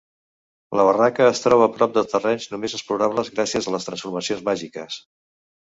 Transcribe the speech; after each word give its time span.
La 0.79 0.85
barraca 0.87 1.27
es 1.33 1.41
troba 1.43 1.67
a 1.69 1.73
prop 1.75 1.93
de 1.99 2.05
terrenys 2.15 2.49
només 2.55 2.77
explorables 2.79 3.33
gràcies 3.37 3.69
a 3.73 3.77
les 3.79 3.91
transformacions 3.91 4.47
màgiques. 4.51 5.01